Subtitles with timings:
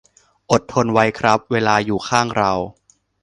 [0.51, 2.51] อดทนไว้ครับ เวลาอยู่ข้างเรา